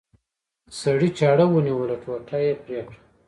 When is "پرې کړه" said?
2.63-2.99